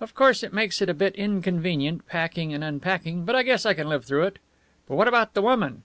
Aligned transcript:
Of 0.00 0.14
course 0.14 0.42
it 0.42 0.54
makes 0.54 0.80
it 0.80 0.88
a 0.88 0.94
bit 0.94 1.14
inconvenient, 1.14 2.06
packing 2.08 2.54
and 2.54 2.64
unpacking; 2.64 3.26
but 3.26 3.36
I 3.36 3.42
guess 3.42 3.66
I 3.66 3.74
can 3.74 3.86
live 3.90 4.06
through 4.06 4.22
it. 4.22 4.38
But 4.88 4.94
what 4.94 5.08
about 5.08 5.34
the 5.34 5.42
woman?" 5.42 5.82